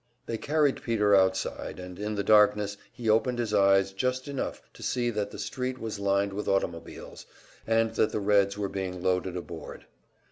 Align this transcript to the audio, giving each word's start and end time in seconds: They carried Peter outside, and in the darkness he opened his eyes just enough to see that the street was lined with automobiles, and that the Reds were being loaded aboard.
They 0.25 0.39
carried 0.39 0.81
Peter 0.81 1.13
outside, 1.15 1.79
and 1.79 1.99
in 1.99 2.15
the 2.15 2.23
darkness 2.23 2.75
he 2.91 3.07
opened 3.07 3.37
his 3.37 3.53
eyes 3.53 3.91
just 3.93 4.27
enough 4.27 4.59
to 4.73 4.81
see 4.81 5.11
that 5.11 5.29
the 5.29 5.37
street 5.37 5.77
was 5.77 5.99
lined 5.99 6.33
with 6.33 6.47
automobiles, 6.47 7.27
and 7.67 7.93
that 7.93 8.11
the 8.11 8.19
Reds 8.19 8.57
were 8.57 8.67
being 8.67 9.03
loaded 9.03 9.37
aboard. 9.37 9.85